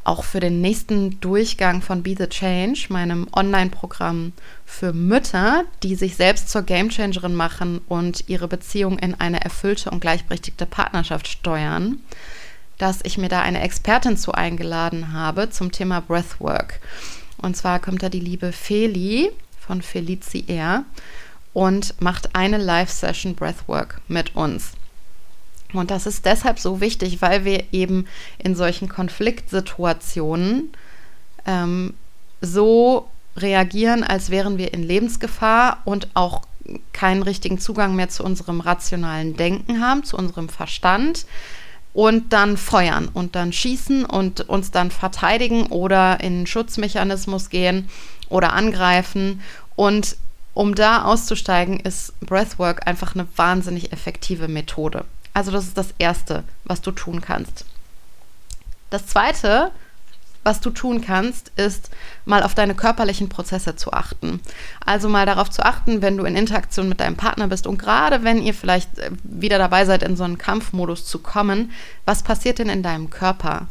auch 0.05 0.25
für 0.25 0.41
den 0.41 0.61
nächsten 0.61 1.19
Durchgang 1.21 1.83
von 1.83 2.03
Be 2.03 2.15
the 2.17 2.27
Change, 2.27 2.87
meinem 2.91 3.27
Online-Programm 3.35 4.33
für 4.67 4.93
Mütter, 4.93 5.65
die 5.83 5.95
sich 5.95 6.17
selbst 6.17 6.51
zur 6.51 6.63
Gamechangerin 6.63 7.35
machen 7.35 7.81
und 7.89 8.29
ihre 8.29 8.47
Beziehung 8.47 8.99
in 8.99 9.15
eine 9.19 9.43
erfüllte 9.43 9.91
und 9.91 10.01
gleichberechtigte 10.01 10.67
Partnerschaft 10.67 11.27
steuern, 11.27 11.99
dass 12.79 13.01
ich 13.03 13.19
mir 13.19 13.29
da 13.29 13.41
eine 13.41 13.63
Expertin 13.63 14.17
zu 14.17 14.33
eingeladen 14.33 15.13
habe 15.13 15.49
zum 15.51 15.73
Thema 15.73 16.01
Breathwork. 16.01 16.81
Und 17.39 17.57
zwar 17.57 17.81
kommt 17.81 18.03
da 18.03 18.09
die 18.09 18.21
liebe 18.21 18.53
Feli 18.53 19.31
von 19.59 19.81
Felici 19.81 20.45
Air 20.47 20.85
und 21.55 22.01
macht 22.01 22.35
eine 22.35 22.59
Live-Session 22.59 23.35
Breathwork 23.35 24.01
mit 24.09 24.37
uns. 24.37 24.73
Und 25.79 25.91
das 25.91 26.07
ist 26.07 26.25
deshalb 26.25 26.59
so 26.59 26.81
wichtig, 26.81 27.23
weil 27.23 27.45
wir 27.45 27.65
eben 27.73 28.07
in 28.39 28.55
solchen 28.55 28.89
Konfliktsituationen 28.89 30.73
ähm, 31.47 31.95
so 32.41 33.09
reagieren, 33.37 34.05
als 34.05 34.31
wären 34.31 34.59
wir 34.59 34.73
in 34.73 34.83
Lebensgefahr 34.83 35.79
und 35.85 36.09
auch 36.15 36.43
keinen 36.93 37.23
richtigen 37.23 37.59
Zugang 37.59 37.95
mehr 37.95 38.09
zu 38.09 38.25
unserem 38.25 38.61
rationalen 38.61 39.37
Denken 39.37 39.81
haben, 39.81 40.05
zu 40.05 40.17
unserem 40.17 40.49
Verstand 40.49 41.27
und 41.93 42.33
dann 42.33 42.57
feuern 42.57 43.09
und 43.13 43.37
dann 43.37 43.53
schießen 43.53 44.05
und 44.05 44.49
uns 44.49 44.71
dann 44.71 44.91
verteidigen 44.91 45.67
oder 45.67 46.21
in 46.21 46.35
einen 46.35 46.47
Schutzmechanismus 46.47 47.51
gehen 47.51 47.89
oder 48.29 48.53
angreifen. 48.53 49.41
Und 49.77 50.17
um 50.55 50.75
da 50.75 51.05
auszusteigen, 51.05 51.81
ist 51.81 52.19
Breathwork 52.21 52.87
einfach 52.87 53.15
eine 53.15 53.27
wahnsinnig 53.37 53.93
effektive 53.93 54.49
Methode. 54.49 55.05
Also 55.35 55.51
das 55.51 55.65
ist 55.65 55.77
das 55.77 55.93
Erste, 55.99 56.45
was 56.65 56.81
du 56.81 56.93
tun 56.93 57.21
kannst. 57.21 57.67
Das 58.91 59.07
Zweite, 59.07 59.73
was 60.45 60.61
du 60.61 60.71
tun 60.71 61.01
kannst, 61.01 61.51
ist 61.57 61.91
mal 62.25 62.43
auf 62.43 62.55
deine 62.55 62.75
körperlichen 62.75 63.29
Prozesse 63.29 63.75
zu 63.75 63.93
achten. 63.93 64.41
Also 64.85 65.09
mal 65.09 65.27
darauf 65.27 65.51
zu 65.51 65.65
achten, 65.65 66.03
wenn 66.03 66.17
du 66.17 66.25
in 66.25 66.37
Interaktion 66.37 66.89
mit 66.89 67.01
deinem 67.01 67.17
Partner 67.17 67.49
bist 67.49 67.67
und 67.67 67.79
gerade 67.79 68.23
wenn 68.23 68.41
ihr 68.41 68.55
vielleicht 68.55 68.99
äh, 68.99 69.11
wieder 69.25 69.59
dabei 69.59 69.85
seid, 69.85 70.03
in 70.03 70.17
so 70.17 70.25
einen 70.25 70.39
Kampfmodus 70.39 71.07
zu 71.07 71.19
kommen, 71.19 71.73
was 72.05 72.23
passiert 72.23 72.59
denn 72.59 72.69
in 72.69 72.83
deinem 72.83 73.11
Körper? 73.11 73.67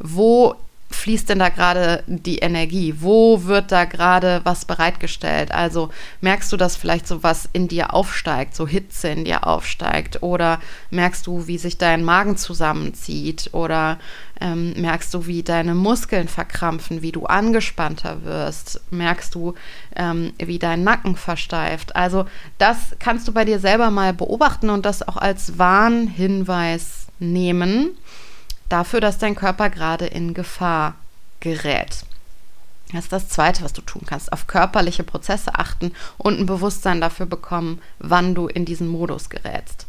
Wo 0.00 0.56
fließt 0.94 1.28
denn 1.28 1.38
da 1.38 1.48
gerade 1.48 2.02
die 2.06 2.38
Energie? 2.38 2.94
Wo 2.98 3.44
wird 3.44 3.72
da 3.72 3.84
gerade 3.84 4.40
was 4.44 4.64
bereitgestellt? 4.64 5.52
Also 5.52 5.90
merkst 6.20 6.52
du, 6.52 6.56
dass 6.56 6.76
vielleicht 6.76 7.06
so 7.06 7.22
was 7.22 7.48
in 7.52 7.68
dir 7.68 7.94
aufsteigt, 7.94 8.54
so 8.54 8.66
Hitze 8.66 9.08
in 9.08 9.24
dir 9.24 9.46
aufsteigt? 9.46 10.22
Oder 10.22 10.60
merkst 10.90 11.26
du, 11.26 11.46
wie 11.46 11.58
sich 11.58 11.78
dein 11.78 12.04
Magen 12.04 12.36
zusammenzieht? 12.36 13.50
Oder 13.52 13.98
ähm, 14.40 14.74
merkst 14.76 15.14
du, 15.14 15.26
wie 15.26 15.42
deine 15.42 15.74
Muskeln 15.74 16.28
verkrampfen, 16.28 17.02
wie 17.02 17.12
du 17.12 17.26
angespannter 17.26 18.24
wirst? 18.24 18.80
Merkst 18.90 19.34
du, 19.34 19.54
ähm, 19.96 20.32
wie 20.38 20.58
dein 20.58 20.84
Nacken 20.84 21.16
versteift? 21.16 21.94
Also 21.96 22.26
das 22.58 22.96
kannst 22.98 23.28
du 23.28 23.32
bei 23.32 23.44
dir 23.44 23.58
selber 23.58 23.90
mal 23.90 24.12
beobachten 24.12 24.70
und 24.70 24.84
das 24.84 25.06
auch 25.06 25.16
als 25.16 25.58
Warnhinweis 25.58 27.06
nehmen 27.18 27.90
dafür, 28.68 29.00
dass 29.00 29.18
dein 29.18 29.34
Körper 29.34 29.70
gerade 29.70 30.06
in 30.06 30.34
Gefahr 30.34 30.94
gerät. 31.40 32.04
Das 32.92 33.04
ist 33.04 33.12
das 33.12 33.28
Zweite, 33.28 33.64
was 33.64 33.72
du 33.72 33.82
tun 33.82 34.02
kannst. 34.06 34.32
Auf 34.32 34.46
körperliche 34.46 35.02
Prozesse 35.02 35.54
achten 35.54 35.92
und 36.16 36.38
ein 36.38 36.46
Bewusstsein 36.46 37.00
dafür 37.00 37.26
bekommen, 37.26 37.80
wann 37.98 38.34
du 38.34 38.46
in 38.46 38.64
diesen 38.64 38.88
Modus 38.88 39.30
gerätst. 39.30 39.86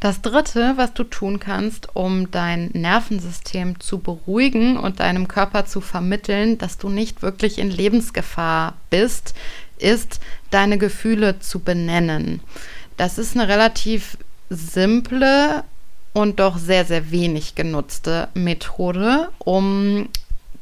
Das 0.00 0.22
Dritte, 0.22 0.74
was 0.76 0.94
du 0.94 1.04
tun 1.04 1.40
kannst, 1.40 1.94
um 1.94 2.30
dein 2.30 2.70
Nervensystem 2.72 3.80
zu 3.80 3.98
beruhigen 3.98 4.78
und 4.78 5.00
deinem 5.00 5.28
Körper 5.28 5.66
zu 5.66 5.82
vermitteln, 5.82 6.56
dass 6.56 6.78
du 6.78 6.88
nicht 6.88 7.20
wirklich 7.20 7.58
in 7.58 7.70
Lebensgefahr 7.70 8.74
bist, 8.88 9.34
ist, 9.76 10.20
deine 10.50 10.78
Gefühle 10.78 11.38
zu 11.40 11.60
benennen. 11.60 12.40
Das 12.96 13.18
ist 13.18 13.36
eine 13.36 13.48
relativ 13.48 14.16
simple 14.48 15.64
und 16.12 16.40
doch 16.40 16.58
sehr, 16.58 16.84
sehr 16.84 17.10
wenig 17.10 17.54
genutzte 17.54 18.28
Methode, 18.34 19.28
um 19.38 20.08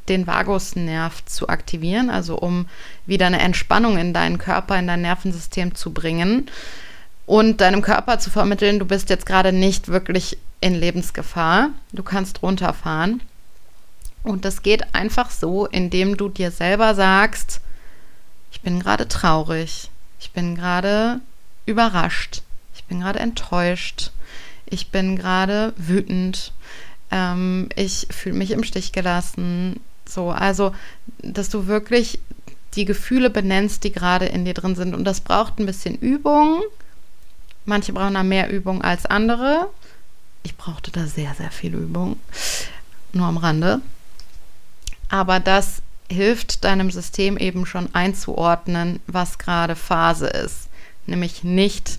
den 0.09 0.27
Vagusnerv 0.27 1.25
zu 1.27 1.49
aktivieren, 1.49 2.11
also 2.11 2.39
um 2.39 2.67
wieder 3.07 3.27
eine 3.27 3.41
Entspannung 3.41 3.99
in 3.99 4.15
deinen 4.15 4.39
Körper, 4.39 4.79
in 4.79 4.87
dein 4.87 5.03
Nervensystem 5.03 5.75
zu 5.75 5.93
bringen 5.93 6.51
und 7.27 7.61
deinem 7.61 7.83
Körper 7.83 8.19
zu 8.19 8.31
vermitteln, 8.31 8.79
du 8.79 8.87
bist 8.87 9.11
jetzt 9.11 9.27
gerade 9.27 9.53
nicht 9.53 9.89
wirklich 9.89 10.39
in 10.61 10.75
Lebensgefahr, 10.75 11.71
du 11.93 12.03
kannst 12.03 12.43
runterfahren. 12.43 13.21
Und 14.23 14.45
das 14.45 14.63
geht 14.63 14.95
einfach 14.95 15.31
so, 15.31 15.67
indem 15.67 16.17
du 16.17 16.29
dir 16.29 16.51
selber 16.51 16.95
sagst, 16.95 17.61
ich 18.51 18.61
bin 18.63 18.81
gerade 18.81 19.09
traurig, 19.09 19.91
ich 20.19 20.33
bin 20.33 20.55
gerade 20.55 21.21
überrascht, 21.67 22.43
ich 22.75 22.85
bin 22.85 23.01
gerade 23.01 23.21
enttäuscht, 23.21 24.11
ich 24.71 24.91
bin 24.91 25.17
gerade 25.17 25.73
wütend, 25.77 26.53
ähm, 27.11 27.69
ich 27.75 28.07
fühle 28.11 28.37
mich 28.37 28.51
im 28.51 28.65
Stich 28.65 28.93
gelassen. 28.93 29.81
So, 30.07 30.31
also, 30.31 30.75
dass 31.23 31.49
du 31.49 31.67
wirklich 31.67 32.19
die 32.75 32.85
Gefühle 32.85 33.31
benennst, 33.31 33.85
die 33.85 33.93
gerade 33.93 34.27
in 34.27 34.45
dir 34.45 34.55
drin 34.55 34.75
sind. 34.75 34.95
Und 34.95 35.05
das 35.05 35.21
braucht 35.21 35.59
ein 35.59 35.67
bisschen 35.67 35.97
Übung. 35.97 36.63
Manche 37.65 37.93
brauchen 37.93 38.15
da 38.15 38.23
mehr 38.23 38.51
Übung 38.51 38.83
als 38.83 39.07
andere. 39.07 39.69
Ich 40.43 40.57
brauchte 40.57 40.91
da 40.91 41.07
sehr, 41.07 41.35
sehr 41.35 41.51
viel 41.51 41.75
Übung. 41.75 42.19
Nur 43.13 43.27
am 43.27 43.37
Rande. 43.37 43.81
Aber 45.09 45.41
das 45.41 45.83
hilft 46.11 46.65
deinem 46.65 46.91
System 46.91 47.37
eben 47.37 47.67
schon 47.67 47.95
einzuordnen, 47.95 49.01
was 49.07 49.39
gerade 49.39 49.77
Phase 49.77 50.27
ist. 50.27 50.69
Nämlich 51.07 51.45
nicht 51.45 51.99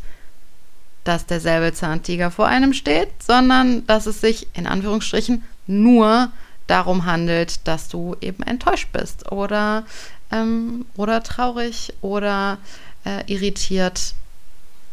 dass 1.03 1.25
der 1.25 1.39
Säbelzahntiger 1.39 2.31
vor 2.31 2.47
einem 2.47 2.73
steht, 2.73 3.09
sondern 3.21 3.85
dass 3.87 4.05
es 4.05 4.21
sich 4.21 4.47
in 4.53 4.67
Anführungsstrichen 4.67 5.43
nur 5.67 6.31
darum 6.67 7.05
handelt, 7.05 7.67
dass 7.67 7.87
du 7.87 8.15
eben 8.21 8.43
enttäuscht 8.43 8.89
bist 8.91 9.31
oder, 9.31 9.85
ähm, 10.31 10.85
oder 10.95 11.23
traurig 11.23 11.93
oder 12.01 12.57
äh, 13.05 13.23
irritiert, 13.31 14.13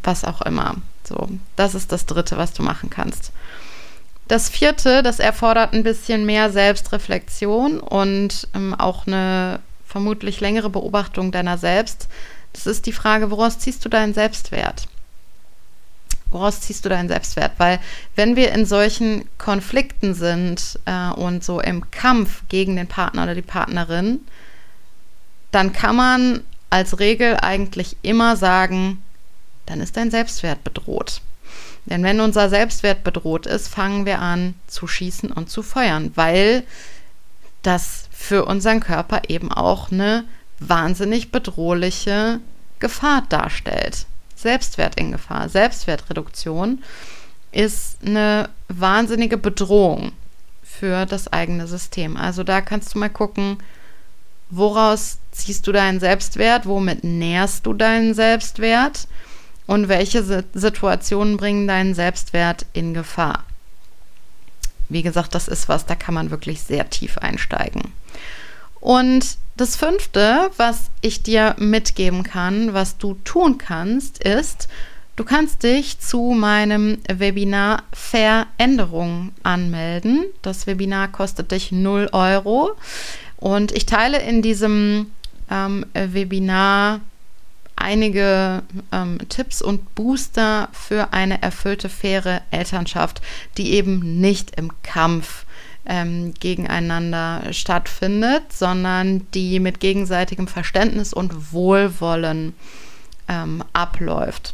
was 0.03 0.23
auch 0.23 0.41
immer. 0.41 0.75
So, 1.03 1.29
das 1.55 1.75
ist 1.75 1.91
das 1.91 2.05
Dritte, 2.05 2.37
was 2.37 2.53
du 2.53 2.63
machen 2.63 2.89
kannst. 2.89 3.31
Das 4.27 4.49
Vierte, 4.49 5.03
das 5.03 5.19
erfordert 5.19 5.73
ein 5.73 5.83
bisschen 5.83 6.25
mehr 6.25 6.51
Selbstreflexion 6.51 7.79
und 7.79 8.47
ähm, 8.53 8.75
auch 8.75 9.07
eine 9.07 9.59
vermutlich 9.85 10.41
längere 10.41 10.69
Beobachtung 10.69 11.31
deiner 11.31 11.57
selbst. 11.57 12.09
Das 12.51 12.67
ist 12.67 12.85
die 12.85 12.91
Frage, 12.91 13.31
woraus 13.31 13.59
ziehst 13.59 13.85
du 13.85 13.89
deinen 13.89 14.13
Selbstwert? 14.13 14.87
Woraus 16.31 16.61
ziehst 16.61 16.85
du 16.85 16.89
deinen 16.89 17.09
Selbstwert? 17.09 17.53
Weil 17.57 17.79
wenn 18.15 18.35
wir 18.35 18.51
in 18.51 18.65
solchen 18.65 19.27
Konflikten 19.37 20.13
sind 20.13 20.79
äh, 20.85 21.09
und 21.11 21.43
so 21.43 21.59
im 21.59 21.89
Kampf 21.91 22.43
gegen 22.49 22.75
den 22.75 22.87
Partner 22.87 23.23
oder 23.23 23.35
die 23.35 23.41
Partnerin, 23.41 24.19
dann 25.51 25.73
kann 25.73 25.95
man 25.95 26.43
als 26.69 26.99
Regel 26.99 27.37
eigentlich 27.41 27.97
immer 28.01 28.35
sagen, 28.35 29.01
dann 29.65 29.81
ist 29.81 29.97
dein 29.97 30.11
Selbstwert 30.11 30.63
bedroht. 30.63 31.21
Denn 31.85 32.03
wenn 32.03 32.19
unser 32.19 32.49
Selbstwert 32.49 33.03
bedroht 33.03 33.45
ist, 33.45 33.69
fangen 33.69 34.05
wir 34.05 34.19
an 34.19 34.55
zu 34.67 34.87
schießen 34.87 35.31
und 35.31 35.49
zu 35.49 35.63
feuern, 35.63 36.11
weil 36.15 36.63
das 37.61 38.09
für 38.11 38.45
unseren 38.45 38.81
Körper 38.81 39.21
eben 39.29 39.51
auch 39.51 39.91
eine 39.91 40.25
wahnsinnig 40.59 41.31
bedrohliche 41.31 42.39
Gefahr 42.79 43.23
darstellt. 43.29 44.05
Selbstwert 44.37 44.95
in 44.95 45.11
Gefahr. 45.11 45.49
Selbstwertreduktion 45.49 46.83
ist 47.51 47.97
eine 48.05 48.49
wahnsinnige 48.69 49.37
Bedrohung 49.37 50.11
für 50.61 51.05
das 51.05 51.31
eigene 51.33 51.67
System. 51.67 52.15
Also 52.15 52.43
da 52.43 52.61
kannst 52.61 52.93
du 52.93 52.99
mal 52.99 53.09
gucken, 53.09 53.57
woraus 54.49 55.17
ziehst 55.31 55.65
du 55.67 55.71
deinen 55.71 55.99
Selbstwert, 55.99 56.65
womit 56.65 57.03
nährst 57.03 57.65
du 57.65 57.73
deinen 57.73 58.13
Selbstwert 58.13 59.07
und 59.65 59.89
welche 59.89 60.45
Situationen 60.53 61.37
bringen 61.37 61.67
deinen 61.67 61.93
Selbstwert 61.93 62.65
in 62.73 62.93
Gefahr. 62.93 63.43
Wie 64.89 65.01
gesagt, 65.01 65.35
das 65.35 65.47
ist 65.47 65.67
was, 65.67 65.85
da 65.85 65.95
kann 65.95 66.13
man 66.13 66.31
wirklich 66.31 66.61
sehr 66.61 66.89
tief 66.89 67.17
einsteigen. 67.17 67.91
Und 68.79 69.37
das 69.57 69.75
fünfte, 69.75 70.51
was 70.57 70.89
ich 71.01 71.23
dir 71.23 71.55
mitgeben 71.57 72.23
kann, 72.23 72.73
was 72.73 72.97
du 72.97 73.15
tun 73.23 73.57
kannst, 73.57 74.23
ist, 74.23 74.67
du 75.15 75.23
kannst 75.23 75.63
dich 75.63 75.99
zu 75.99 76.35
meinem 76.37 76.99
Webinar 77.11 77.83
Veränderung 77.91 79.31
anmelden. 79.43 80.25
Das 80.43 80.67
Webinar 80.67 81.07
kostet 81.09 81.51
dich 81.51 81.71
0 81.71 82.09
Euro. 82.11 82.71
Und 83.37 83.71
ich 83.71 83.85
teile 83.85 84.19
in 84.19 84.41
diesem 84.41 85.11
ähm, 85.49 85.85
Webinar 85.93 87.01
einige 87.75 88.63
ähm, 88.91 89.19
Tipps 89.29 89.61
und 89.61 89.95
Booster 89.95 90.69
für 90.71 91.13
eine 91.13 91.41
erfüllte, 91.41 91.89
faire 91.89 92.41
Elternschaft, 92.51 93.21
die 93.57 93.73
eben 93.73 94.19
nicht 94.19 94.55
im 94.57 94.71
Kampf 94.83 95.45
ähm, 95.87 96.33
gegeneinander 96.39 97.51
stattfindet, 97.51 98.51
sondern 98.51 99.25
die 99.33 99.59
mit 99.59 99.79
gegenseitigem 99.79 100.47
Verständnis 100.47 101.13
und 101.13 101.53
Wohlwollen 101.53 102.53
ähm, 103.27 103.63
abläuft. 103.73 104.53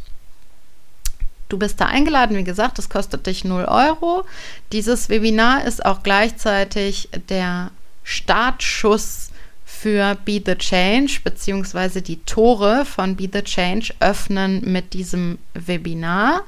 Du 1.48 1.58
bist 1.58 1.80
da 1.80 1.86
eingeladen, 1.86 2.36
wie 2.36 2.44
gesagt, 2.44 2.78
das 2.78 2.88
kostet 2.88 3.26
dich 3.26 3.44
0 3.44 3.64
Euro. 3.64 4.24
Dieses 4.72 5.08
Webinar 5.08 5.64
ist 5.64 5.84
auch 5.84 6.02
gleichzeitig 6.02 7.08
der 7.28 7.70
Startschuss 8.02 9.30
für 9.64 10.16
Be 10.24 10.42
the 10.44 10.54
Change, 10.54 11.20
beziehungsweise 11.22 12.00
die 12.00 12.22
Tore 12.24 12.84
von 12.84 13.16
Be 13.16 13.28
the 13.30 13.42
Change 13.42 13.92
öffnen 14.00 14.62
mit 14.72 14.94
diesem 14.94 15.38
Webinar. 15.52 16.42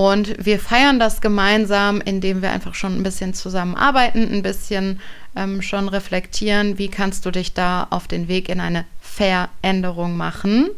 Und 0.00 0.42
wir 0.42 0.58
feiern 0.58 0.98
das 0.98 1.20
gemeinsam, 1.20 2.00
indem 2.00 2.40
wir 2.40 2.52
einfach 2.52 2.74
schon 2.74 2.96
ein 2.96 3.02
bisschen 3.02 3.34
zusammenarbeiten, 3.34 4.32
ein 4.32 4.40
bisschen 4.40 4.98
ähm, 5.36 5.60
schon 5.60 5.90
reflektieren, 5.90 6.78
wie 6.78 6.88
kannst 6.88 7.26
du 7.26 7.30
dich 7.30 7.52
da 7.52 7.86
auf 7.90 8.08
den 8.08 8.26
Weg 8.26 8.48
in 8.48 8.60
eine 8.60 8.86
Veränderung 9.02 10.16
machen. 10.16 10.70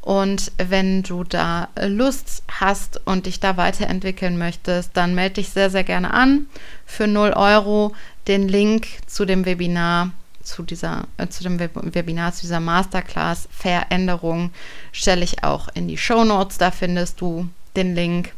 Und 0.00 0.52
wenn 0.58 1.02
du 1.02 1.24
da 1.24 1.70
Lust 1.88 2.44
hast 2.46 3.00
und 3.04 3.26
dich 3.26 3.40
da 3.40 3.56
weiterentwickeln 3.56 4.38
möchtest, 4.38 4.96
dann 4.96 5.16
melde 5.16 5.34
dich 5.34 5.48
sehr, 5.48 5.68
sehr 5.68 5.82
gerne 5.82 6.14
an. 6.14 6.46
Für 6.84 7.08
0 7.08 7.32
Euro 7.32 7.96
den 8.28 8.46
Link 8.46 8.86
zu 9.08 9.24
dem 9.24 9.44
Webinar, 9.44 10.12
zu, 10.44 10.62
dieser, 10.62 11.08
äh, 11.16 11.26
zu 11.26 11.42
dem 11.42 11.58
Webinar, 11.58 12.32
zu 12.32 12.42
dieser 12.42 12.60
Masterclass 12.60 13.48
Veränderung 13.50 14.52
stelle 14.92 15.24
ich 15.24 15.42
auch 15.42 15.66
in 15.74 15.88
die 15.88 15.98
Show 15.98 16.22
Notes. 16.22 16.58
Da 16.58 16.70
findest 16.70 17.20
du 17.20 17.48
den 17.76 17.94
Link. 17.94 18.32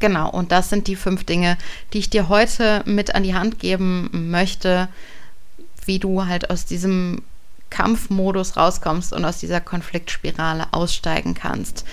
Genau, 0.00 0.28
und 0.28 0.52
das 0.52 0.70
sind 0.70 0.86
die 0.86 0.96
fünf 0.96 1.24
Dinge, 1.24 1.56
die 1.92 1.98
ich 1.98 2.10
dir 2.10 2.28
heute 2.28 2.82
mit 2.84 3.14
an 3.14 3.22
die 3.22 3.34
Hand 3.34 3.58
geben 3.58 4.30
möchte, 4.30 4.88
wie 5.86 5.98
du 5.98 6.26
halt 6.26 6.50
aus 6.50 6.64
diesem 6.64 7.22
Kampfmodus 7.70 8.56
rauskommst 8.56 9.12
und 9.12 9.24
aus 9.24 9.38
dieser 9.38 9.60
Konfliktspirale 9.60 10.66
aussteigen 10.72 11.34
kannst. 11.34 11.84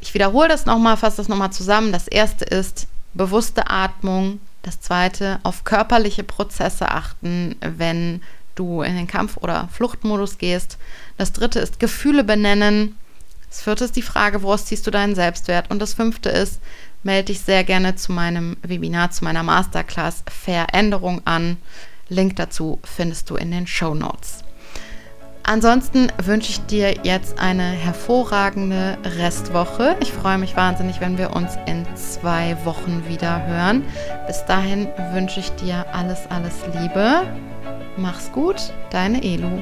Ich 0.00 0.14
wiederhole 0.14 0.48
das 0.48 0.66
nochmal, 0.66 0.96
fasse 0.96 1.18
das 1.18 1.28
nochmal 1.28 1.52
zusammen. 1.52 1.92
Das 1.92 2.08
erste 2.08 2.44
ist 2.44 2.88
bewusste 3.14 3.70
Atmung. 3.70 4.40
Das 4.62 4.80
zweite, 4.80 5.40
auf 5.42 5.64
körperliche 5.64 6.24
Prozesse 6.24 6.90
achten, 6.90 7.56
wenn 7.60 8.22
du 8.54 8.82
in 8.82 8.96
den 8.96 9.06
Kampf- 9.06 9.36
oder 9.36 9.68
Fluchtmodus 9.72 10.38
gehst. 10.38 10.78
Das 11.18 11.32
dritte 11.32 11.60
ist 11.60 11.80
Gefühle 11.80 12.24
benennen. 12.24 12.96
Das 13.52 13.60
vierte 13.60 13.84
ist 13.84 13.96
die 13.96 14.02
Frage, 14.02 14.42
woraus 14.42 14.64
ziehst 14.64 14.86
du 14.86 14.90
deinen 14.90 15.14
Selbstwert? 15.14 15.70
Und 15.70 15.82
das 15.82 15.92
fünfte 15.92 16.30
ist, 16.30 16.58
melde 17.02 17.26
dich 17.26 17.40
sehr 17.40 17.64
gerne 17.64 17.96
zu 17.96 18.10
meinem 18.10 18.56
Webinar, 18.62 19.10
zu 19.10 19.24
meiner 19.24 19.42
Masterclass 19.42 20.24
Veränderung 20.26 21.20
an. 21.26 21.58
Link 22.08 22.36
dazu 22.36 22.80
findest 22.82 23.28
du 23.28 23.36
in 23.36 23.50
den 23.50 23.66
Show 23.66 23.92
Notes. 23.92 24.42
Ansonsten 25.42 26.10
wünsche 26.16 26.48
ich 26.48 26.64
dir 26.64 26.94
jetzt 27.02 27.38
eine 27.38 27.72
hervorragende 27.72 28.96
Restwoche. 29.18 29.96
Ich 30.00 30.12
freue 30.12 30.38
mich 30.38 30.56
wahnsinnig, 30.56 31.02
wenn 31.02 31.18
wir 31.18 31.36
uns 31.36 31.58
in 31.66 31.84
zwei 31.94 32.56
Wochen 32.64 33.06
wieder 33.06 33.46
hören. 33.46 33.84
Bis 34.26 34.46
dahin 34.46 34.88
wünsche 35.12 35.40
ich 35.40 35.50
dir 35.56 35.84
alles, 35.92 36.20
alles 36.30 36.54
Liebe. 36.80 37.26
Mach's 37.98 38.32
gut, 38.32 38.72
deine 38.88 39.22
Elu. 39.22 39.60